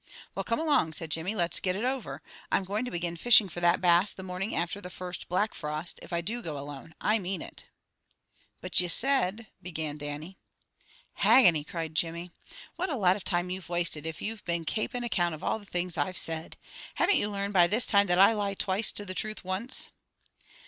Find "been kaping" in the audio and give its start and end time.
14.43-15.03